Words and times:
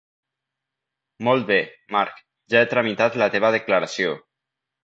Molt 1.27 1.45
bé, 1.51 1.59
Marc, 1.97 2.23
ja 2.55 2.65
he 2.65 2.71
tramitat 2.75 3.21
la 3.25 3.31
teva 3.37 3.55
declaració. 3.61 4.21